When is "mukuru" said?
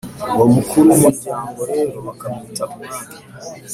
0.55-0.87